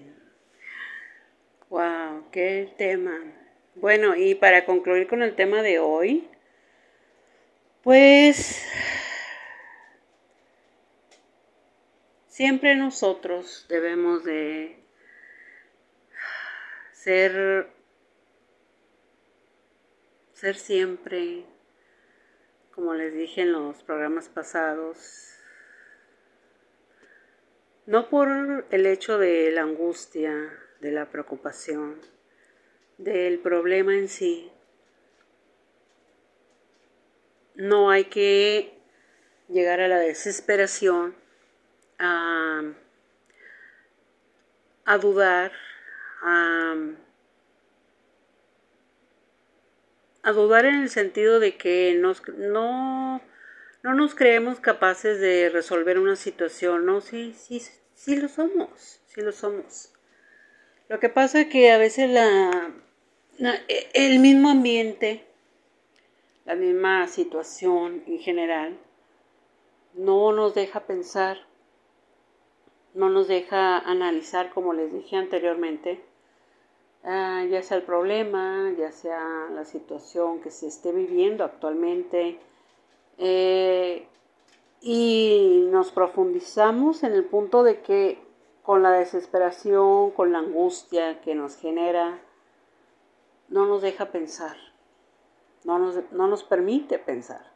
¡Wow! 1.69 2.31
¡Qué 2.31 2.73
tema! 2.75 3.15
Bueno, 3.75 4.15
y 4.15 4.33
para 4.33 4.65
concluir 4.65 5.07
con 5.07 5.21
el 5.21 5.35
tema 5.35 5.61
de 5.61 5.77
hoy, 5.77 6.27
pues 7.83 8.65
siempre 12.27 12.75
nosotros 12.75 13.67
debemos 13.69 14.23
de 14.23 14.79
ser, 16.91 17.69
ser 20.33 20.55
siempre 20.55 21.45
como 22.79 22.93
les 22.93 23.13
dije 23.13 23.41
en 23.41 23.51
los 23.51 23.83
programas 23.83 24.29
pasados, 24.29 25.33
no 27.85 28.07
por 28.07 28.65
el 28.71 28.85
hecho 28.85 29.17
de 29.17 29.51
la 29.51 29.63
angustia, 29.63 30.57
de 30.79 30.93
la 30.93 31.11
preocupación, 31.11 31.99
del 32.97 33.39
problema 33.39 33.95
en 33.95 34.07
sí, 34.07 34.49
no 37.55 37.89
hay 37.89 38.05
que 38.05 38.79
llegar 39.49 39.81
a 39.81 39.89
la 39.89 39.99
desesperación, 39.99 41.13
a, 41.97 42.63
dudar, 45.01 45.51
a 46.21 46.75
a 50.23 50.31
dudar 50.31 50.65
en 50.65 50.75
el 50.75 50.89
sentido 50.89 51.39
de 51.39 51.57
que 51.57 51.95
no, 51.99 52.13
no 53.83 53.93
nos 53.95 54.15
creemos 54.15 54.59
capaces 54.59 55.19
de 55.19 55.49
resolver 55.49 55.99
una 55.99 56.15
situación, 56.15 56.85
¿no? 56.85 57.01
Sí, 57.01 57.33
sí, 57.37 57.61
sí 57.95 58.15
lo 58.17 58.27
somos, 58.29 59.01
sí 59.07 59.21
lo 59.21 59.31
somos. 59.31 59.93
Lo 60.89 60.99
que 60.99 61.09
pasa 61.09 61.41
es 61.41 61.47
que 61.47 61.71
a 61.71 61.77
veces 61.77 62.09
la, 62.09 62.71
la- 63.39 63.61
el 63.93 64.19
mismo 64.19 64.49
ambiente, 64.49 65.25
la 66.43 66.53
misma 66.53 67.07
situación 67.07 68.03
en 68.05 68.19
general, 68.19 68.77
no 69.93 70.31
nos 70.31 70.55
deja 70.55 70.79
pensar, 70.87 71.37
no 72.93 73.09
nos 73.09 73.27
deja 73.27 73.79
analizar, 73.79 74.51
como 74.51 74.73
les 74.73 74.93
dije 74.93 75.15
anteriormente, 75.15 75.99
ah, 77.03 77.43
ya 77.49 77.61
sea 77.61 77.77
el 77.77 77.83
problema, 77.83 78.71
ya 78.77 78.91
sea 78.91 79.47
la 79.53 79.65
situación 79.65 80.41
que 80.41 80.51
se 80.51 80.67
esté 80.67 80.91
viviendo 80.91 81.43
actualmente, 81.43 82.39
eh, 83.17 84.07
y 84.81 85.67
nos 85.71 85.91
profundizamos 85.91 87.03
en 87.03 87.13
el 87.13 87.25
punto 87.25 87.63
de 87.63 87.81
que 87.81 88.17
con 88.63 88.83
la 88.83 88.91
desesperación, 88.91 90.11
con 90.11 90.31
la 90.31 90.39
angustia 90.39 91.21
que 91.21 91.35
nos 91.35 91.57
genera, 91.57 92.19
no 93.49 93.65
nos 93.65 93.81
deja 93.81 94.11
pensar, 94.11 94.55
no 95.63 95.79
nos, 95.79 96.11
no 96.11 96.27
nos 96.27 96.43
permite 96.43 96.99
pensar. 96.99 97.51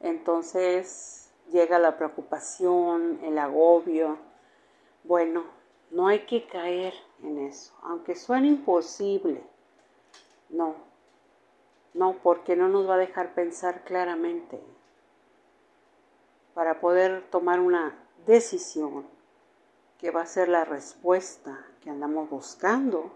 Entonces 0.00 1.32
llega 1.50 1.78
la 1.78 1.96
preocupación, 1.96 3.20
el 3.22 3.38
agobio. 3.38 4.18
Bueno, 5.04 5.44
no 5.90 6.08
hay 6.08 6.20
que 6.26 6.46
caer 6.46 6.94
en 7.22 7.38
eso, 7.38 7.74
aunque 7.82 8.14
suene 8.14 8.48
imposible. 8.48 9.42
No, 10.50 10.74
no, 11.94 12.16
porque 12.22 12.56
no 12.56 12.68
nos 12.68 12.88
va 12.88 12.94
a 12.94 12.98
dejar 12.98 13.34
pensar 13.34 13.84
claramente 13.84 14.60
para 16.54 16.80
poder 16.80 17.22
tomar 17.30 17.60
una 17.60 17.96
decisión 18.26 19.06
que 19.98 20.10
va 20.10 20.22
a 20.22 20.26
ser 20.26 20.48
la 20.48 20.64
respuesta 20.64 21.64
que 21.80 21.90
andamos 21.90 22.28
buscando 22.28 23.12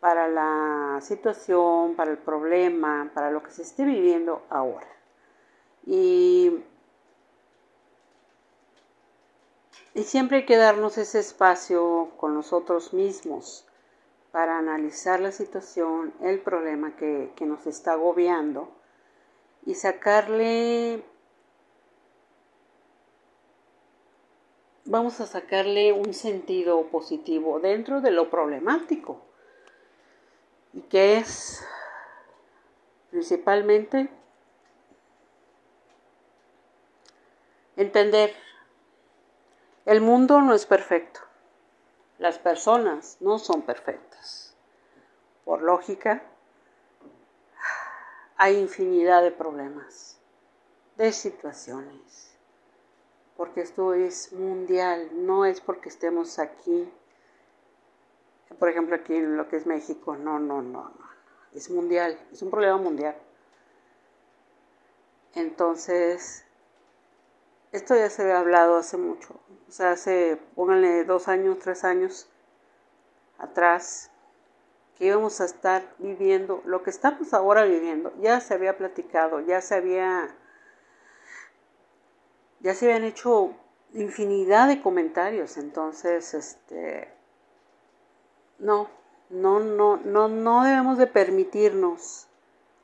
para 0.00 0.28
la 0.28 1.00
situación, 1.00 1.94
para 1.94 2.10
el 2.10 2.18
problema, 2.18 3.10
para 3.14 3.30
lo 3.30 3.42
que 3.42 3.52
se 3.52 3.62
esté 3.62 3.84
viviendo 3.84 4.42
ahora. 4.50 4.88
Y, 5.86 6.64
y 9.94 10.04
siempre 10.04 10.38
hay 10.38 10.46
que 10.46 10.56
darnos 10.56 10.96
ese 10.98 11.18
espacio 11.18 12.10
con 12.16 12.34
nosotros 12.34 12.92
mismos 12.92 13.66
para 14.30 14.58
analizar 14.58 15.20
la 15.20 15.32
situación, 15.32 16.14
el 16.22 16.40
problema 16.40 16.96
que, 16.96 17.32
que 17.36 17.44
nos 17.44 17.66
está 17.66 17.92
agobiando 17.92 18.72
y 19.66 19.74
sacarle, 19.74 21.04
vamos 24.86 25.20
a 25.20 25.26
sacarle 25.26 25.92
un 25.92 26.14
sentido 26.14 26.86
positivo 26.86 27.60
dentro 27.60 28.00
de 28.00 28.10
lo 28.10 28.30
problemático 28.30 29.20
y 30.72 30.80
que 30.80 31.18
es 31.18 31.62
principalmente 33.10 34.08
entender 37.76 38.34
el 39.86 40.00
mundo 40.00 40.40
no 40.40 40.54
es 40.54 40.66
perfecto. 40.66 41.20
Las 42.18 42.38
personas 42.38 43.16
no 43.20 43.38
son 43.38 43.62
perfectas. 43.62 44.54
Por 45.44 45.62
lógica 45.62 46.22
hay 48.36 48.58
infinidad 48.58 49.22
de 49.22 49.30
problemas 49.32 50.18
de 50.96 51.12
situaciones 51.12 52.32
porque 53.36 53.60
esto 53.60 53.94
es 53.94 54.32
mundial 54.32 55.08
no 55.12 55.44
es 55.44 55.60
porque 55.60 55.88
estemos 55.88 56.38
aquí 56.38 56.92
por 58.58 58.68
ejemplo 58.68 58.94
aquí 58.94 59.16
en 59.16 59.36
lo 59.36 59.48
que 59.48 59.56
es 59.56 59.66
México 59.66 60.16
no 60.16 60.38
no 60.38 60.60
no 60.60 60.82
no 60.82 61.08
es 61.54 61.70
mundial 61.70 62.18
es 62.32 62.42
un 62.42 62.50
problema 62.50 62.78
mundial. 62.78 63.16
Entonces 65.34 66.44
esto 67.72 67.96
ya 67.96 68.10
se 68.10 68.22
había 68.22 68.38
hablado 68.38 68.76
hace 68.76 68.98
mucho, 68.98 69.40
o 69.68 69.72
sea, 69.72 69.92
hace, 69.92 70.38
pónganle 70.54 71.04
dos 71.04 71.26
años, 71.28 71.58
tres 71.58 71.84
años 71.84 72.28
atrás, 73.38 74.10
que 74.96 75.06
íbamos 75.06 75.40
a 75.40 75.46
estar 75.46 75.82
viviendo 75.98 76.62
lo 76.66 76.82
que 76.82 76.90
estamos 76.90 77.32
ahora 77.32 77.64
viviendo. 77.64 78.12
Ya 78.20 78.40
se 78.40 78.52
había 78.52 78.76
platicado, 78.76 79.40
ya 79.40 79.62
se 79.62 79.74
había, 79.74 80.28
ya 82.60 82.74
se 82.74 82.86
habían 82.86 83.04
hecho 83.04 83.54
infinidad 83.94 84.68
de 84.68 84.82
comentarios, 84.82 85.56
entonces, 85.56 86.34
este, 86.34 87.08
no, 88.58 88.88
no, 89.30 89.60
no, 89.60 89.96
no, 89.96 90.28
no 90.28 90.64
debemos 90.64 90.98
de 90.98 91.06
permitirnos 91.06 92.28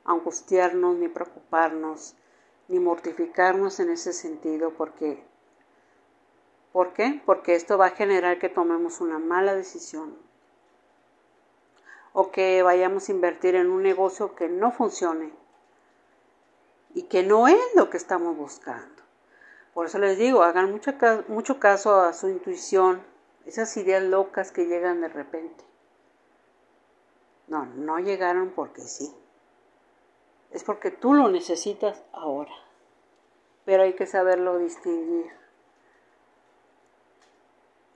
angustiarnos 0.05 0.97
ni 0.97 1.09
preocuparnos 1.09 2.17
ni 2.69 2.79
mortificarnos 2.79 3.81
en 3.81 3.91
ese 3.91 4.13
sentido 4.13 4.73
porque 4.75 5.25
¿por 6.73 6.93
qué? 6.93 7.21
Porque 7.25 7.55
esto 7.55 7.79
va 7.79 7.87
a 7.87 7.91
generar 7.91 8.39
que 8.39 8.51
tomemos 8.51 9.01
una 9.01 9.19
mala 9.19 9.55
decisión 9.55 10.17
o 12.13 12.31
que 12.31 12.63
vayamos 12.63 13.09
a 13.09 13.13
invertir 13.13 13.55
en 13.55 13.71
un 13.71 13.83
negocio 13.83 14.35
que 14.35 14.49
no 14.49 14.71
funcione 14.71 15.33
y 16.95 17.03
que 17.05 17.23
no 17.23 17.49
es 17.49 17.61
lo 17.75 17.91
que 17.91 17.97
estamos 17.97 18.37
buscando. 18.37 19.03
Por 19.73 19.87
eso 19.87 19.99
les 19.99 20.19
digo, 20.19 20.43
hagan 20.43 20.71
mucho, 20.71 20.93
mucho 21.29 21.61
caso 21.61 22.01
a 22.01 22.13
su 22.13 22.29
intuición, 22.29 23.03
esas 23.47 23.77
ideas 23.77 24.03
locas 24.03 24.51
que 24.51 24.67
llegan 24.67 25.01
de 25.01 25.09
repente. 25.09 25.65
No, 27.47 27.65
no 27.67 27.99
llegaron 27.99 28.51
porque 28.51 28.83
sí 28.83 29.15
es 30.51 30.65
porque 30.65 30.91
tú 30.91 31.15
lo 31.15 31.29
necesitas 31.29 32.03
ahora. 32.13 32.53
Pero 33.65 33.83
hay 33.83 33.95
que 33.95 34.07
saberlo 34.07 34.59
distinguir. 34.59 35.31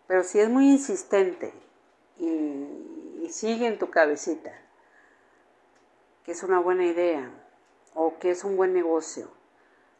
Pero 0.06 0.24
si 0.24 0.40
es 0.40 0.48
muy 0.48 0.68
insistente 0.68 1.52
y, 2.18 2.68
sigue 3.30 3.66
en 3.66 3.78
tu 3.78 3.88
cabecita 3.88 4.52
que 6.22 6.32
es 6.32 6.42
una 6.42 6.60
buena 6.60 6.84
idea 6.84 7.30
o 7.94 8.18
que 8.18 8.30
es 8.30 8.44
un 8.44 8.58
buen 8.58 8.74
negocio 8.74 9.30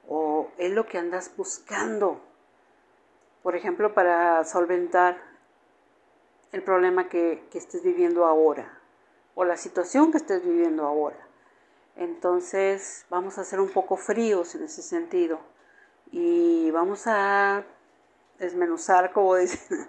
o 0.06 0.50
es 0.58 0.70
lo 0.70 0.84
que 0.84 0.98
andas 0.98 1.34
buscando, 1.34 2.20
por 3.42 3.56
ejemplo, 3.56 3.94
para 3.94 4.44
solventar 4.44 5.16
el 6.52 6.62
problema 6.62 7.08
que, 7.08 7.42
que 7.50 7.56
estés 7.56 7.82
viviendo 7.82 8.26
ahora 8.26 8.78
o 9.34 9.44
la 9.44 9.56
situación 9.56 10.10
que 10.12 10.18
estés 10.18 10.44
viviendo 10.44 10.84
ahora 10.84 11.26
entonces 11.96 13.06
vamos 13.10 13.38
a 13.38 13.44
ser 13.44 13.60
un 13.60 13.70
poco 13.70 13.96
fríos 13.96 14.54
en 14.54 14.64
ese 14.64 14.82
sentido 14.82 15.40
y 16.10 16.70
vamos 16.70 17.06
a 17.06 17.64
desmenuzar, 18.38 19.12
como 19.12 19.34
dicen, 19.36 19.88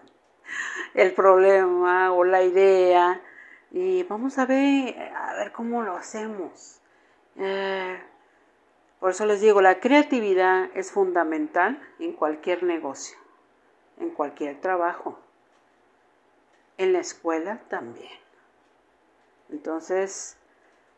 el 0.93 1.13
problema 1.13 2.11
o 2.13 2.23
la 2.23 2.43
idea 2.43 3.21
y 3.71 4.03
vamos 4.03 4.37
a 4.37 4.45
ver, 4.45 4.95
a 5.15 5.33
ver 5.35 5.51
cómo 5.51 5.81
lo 5.81 5.95
hacemos. 5.95 6.79
Eh, 7.37 7.99
por 8.99 9.11
eso 9.11 9.25
les 9.25 9.41
digo, 9.41 9.61
la 9.61 9.79
creatividad 9.79 10.69
es 10.75 10.91
fundamental 10.91 11.81
en 11.99 12.13
cualquier 12.13 12.63
negocio, 12.63 13.17
en 13.99 14.11
cualquier 14.11 14.61
trabajo, 14.61 15.19
en 16.77 16.93
la 16.93 16.99
escuela 16.99 17.59
también. 17.67 18.11
Entonces, 19.49 20.37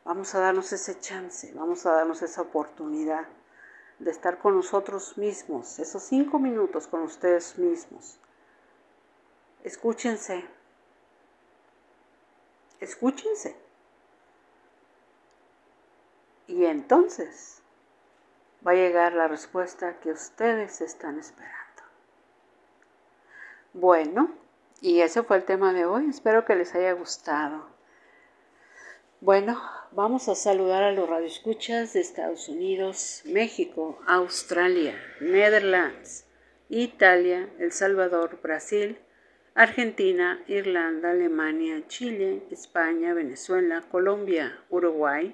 Vamos 0.06 0.36
a 0.36 0.40
darnos 0.40 0.72
ese 0.72 1.00
chance, 1.00 1.52
vamos 1.56 1.84
a 1.88 1.92
darnos 1.92 2.22
esa 2.22 2.44
oportunidad 2.44 3.26
de 3.98 4.12
estar 4.12 4.38
con 4.38 4.56
nosotros 4.56 5.18
mismos, 5.18 5.80
esos 5.80 6.04
cinco 6.04 6.38
minutos 6.38 6.88
con 6.88 7.02
ustedes 7.02 7.58
mismos. 7.58 8.20
Escúchense, 9.64 10.46
escúchense. 12.80 13.58
Y 16.46 16.66
entonces 16.66 17.64
va 18.66 18.72
a 18.72 18.76
llegar 18.76 19.14
la 19.14 19.28
respuesta 19.28 20.00
que 20.02 20.12
ustedes 20.12 20.82
están 20.82 21.18
esperando. 21.18 21.66
Bueno, 23.74 24.30
y 24.82 25.02
ese 25.02 25.24
fue 25.24 25.38
el 25.38 25.46
tema 25.46 25.74
de 25.74 25.86
hoy. 25.86 26.10
Espero 26.10 26.46
que 26.46 26.56
les 26.56 26.76
haya 26.76 26.94
gustado. 26.94 27.66
Bueno, 29.20 29.60
Vamos 29.96 30.28
a 30.28 30.36
saludar 30.36 30.84
a 30.84 30.92
los 30.92 31.10
radioescuchas 31.10 31.94
de 31.94 32.02
Estados 32.02 32.50
Unidos, 32.50 33.22
México, 33.24 33.98
Australia, 34.06 34.94
Netherlands, 35.22 36.26
Italia, 36.68 37.48
El 37.60 37.72
Salvador, 37.72 38.42
Brasil, 38.44 38.98
Argentina, 39.54 40.44
Irlanda, 40.50 41.12
Alemania, 41.12 41.82
Chile, 41.88 42.44
España, 42.52 43.14
Venezuela, 43.14 43.86
Colombia, 43.90 44.60
Uruguay, 44.70 45.34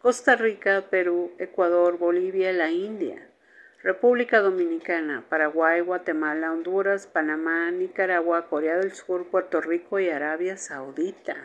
Costa 0.00 0.34
Rica, 0.34 0.86
Perú, 0.90 1.30
Ecuador, 1.38 1.96
Bolivia, 1.96 2.52
la 2.52 2.72
India, 2.72 3.28
República 3.84 4.40
Dominicana, 4.40 5.22
Paraguay, 5.28 5.80
Guatemala, 5.80 6.50
Honduras, 6.50 7.06
Panamá, 7.06 7.70
Nicaragua, 7.70 8.48
Corea 8.48 8.78
del 8.78 8.94
Sur, 8.94 9.28
Puerto 9.28 9.60
Rico 9.60 10.00
y 10.00 10.10
Arabia 10.10 10.56
Saudita 10.56 11.36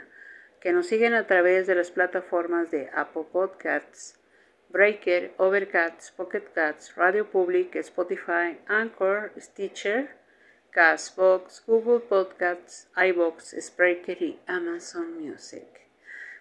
que 0.59 0.73
nos 0.73 0.87
siguen 0.87 1.13
a 1.13 1.27
través 1.27 1.67
de 1.67 1.75
las 1.75 1.91
plataformas 1.91 2.71
de 2.71 2.89
Apple 2.93 3.25
Podcasts, 3.31 4.19
Breaker, 4.69 5.33
Overcast, 5.37 6.15
Pocket 6.15 6.43
Cats, 6.53 6.95
Radio 6.95 7.29
Public, 7.29 7.75
Spotify, 7.75 8.57
Anchor, 8.67 9.31
Stitcher, 9.37 10.09
Castbox, 10.71 11.63
Google 11.65 12.01
Podcasts, 12.01 12.87
iBox, 12.95 13.55
Spreaker 13.59 14.21
y 14.21 14.39
Amazon 14.45 15.19
Music. 15.19 15.65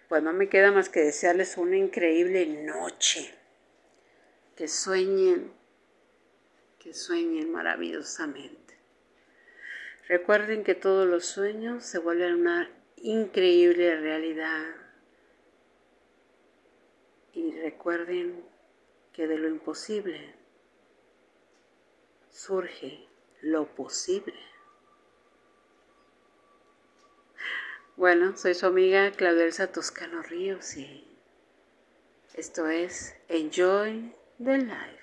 Pues 0.09 0.21
no 0.23 0.33
me 0.33 0.49
queda 0.49 0.71
más 0.71 0.89
que 0.89 0.99
desearles 0.99 1.57
una 1.57 1.77
increíble 1.77 2.45
noche. 2.45 3.33
Que 4.55 4.67
sueñen, 4.67 5.51
que 6.79 6.93
sueñen 6.93 7.51
maravillosamente. 7.51 8.75
Recuerden 10.07 10.63
que 10.63 10.75
todos 10.75 11.07
los 11.07 11.25
sueños 11.25 11.83
se 11.85 11.99
vuelven 11.99 12.35
una 12.35 12.69
increíble 12.97 13.99
realidad. 13.99 14.75
Y 17.33 17.51
recuerden 17.61 18.43
que 19.13 19.27
de 19.27 19.37
lo 19.37 19.47
imposible 19.47 20.35
surge 22.29 23.07
lo 23.41 23.65
posible. 23.67 24.39
Bueno, 27.95 28.37
soy 28.37 28.53
su 28.53 28.67
amiga 28.67 29.11
Claudelsa 29.11 29.71
Toscano 29.71 30.21
Ríos 30.21 30.77
y 30.77 31.07
esto 32.35 32.67
es 32.67 33.15
Enjoy 33.27 34.13
the 34.37 34.59
Life. 34.59 34.96